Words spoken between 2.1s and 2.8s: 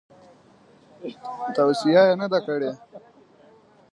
نه ده کړې.